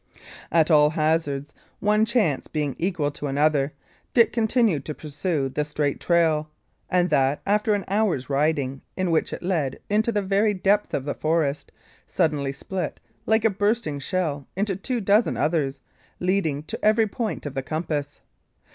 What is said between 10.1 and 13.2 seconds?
the very depths of the forest, suddenly split,